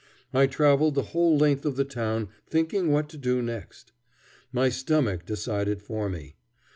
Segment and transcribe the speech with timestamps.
[0.33, 3.91] I travelled the whole length of the town thinking what to do next.
[4.51, 6.37] My stomach decided for me.